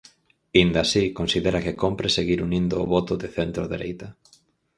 Aínda 0.55 0.79
así, 0.85 1.03
considera 1.19 1.63
que 1.65 1.79
cómpre 1.83 2.07
seguir 2.17 2.39
unindo 2.47 2.75
o 2.83 2.89
voto 2.93 3.13
de 3.21 3.27
centrodereita. 3.37 4.07